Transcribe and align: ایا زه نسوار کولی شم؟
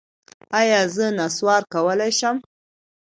ایا 0.59 0.79
زه 0.95 1.05
نسوار 1.17 1.61
کولی 1.73 2.11
شم؟ 2.19 2.37